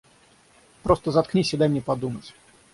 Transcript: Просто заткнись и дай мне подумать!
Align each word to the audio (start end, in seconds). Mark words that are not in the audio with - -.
Просто 0.81 1.11
заткнись 1.11 1.53
и 1.53 1.57
дай 1.57 1.69
мне 1.69 1.79
подумать! 1.79 2.33